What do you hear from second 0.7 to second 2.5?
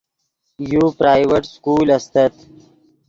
یو پرائیویٹ سکول استت